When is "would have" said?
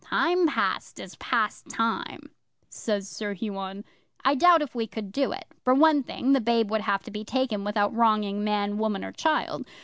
6.71-7.03